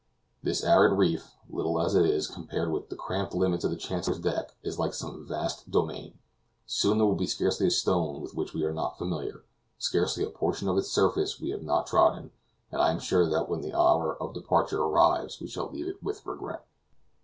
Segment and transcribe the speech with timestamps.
[0.41, 4.17] This arid reef, little as it is, compared with the cramped limits of the Chancellor's
[4.19, 6.17] deck is like some vast domain;
[6.65, 9.43] soon there will be scarcely a stone with which we are not familiar,
[9.77, 12.31] scarcely a portion of its surface which we have not trodden,
[12.71, 16.01] and I am sure that when the hour of departure arrives we shall leave it
[16.01, 16.65] with regret.